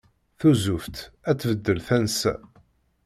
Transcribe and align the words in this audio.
Tuzzuft 0.39 0.97
ad 1.29 1.37
tbeddel 1.39 1.79
tansa. 1.87 2.33